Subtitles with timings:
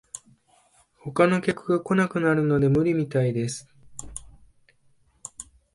[0.97, 3.67] 他の客が来なくなるので無理みたいです